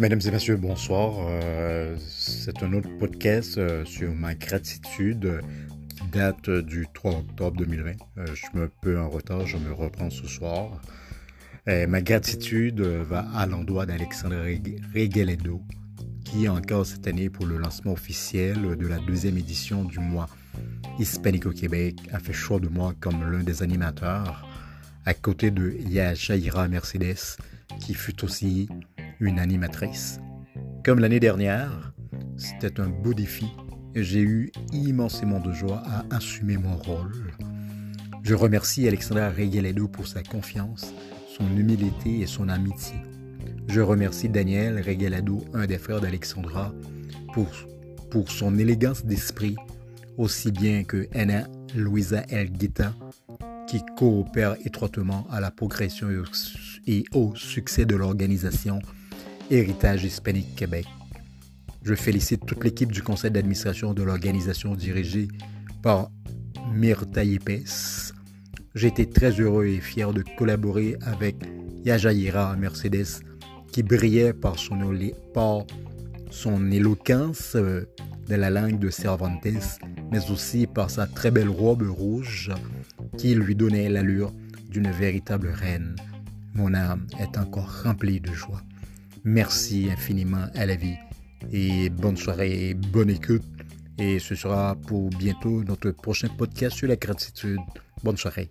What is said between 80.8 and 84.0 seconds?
sa très belle robe rouge qui lui donnait